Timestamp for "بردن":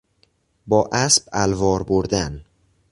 1.83-2.45